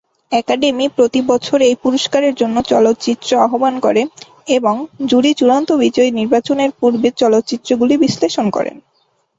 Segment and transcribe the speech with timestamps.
[0.31, 4.01] Academy প্রতি বছর এই পুরস্কারের জন্য চলচ্চিত্র আহ্বান করে
[4.57, 4.75] এবং
[5.05, 8.75] জুরি চূড়ান্ত বিজয়ী নির্বাচনের পূর্বে চলচ্চিত্রগুলি বিশ্লেষণ করেন।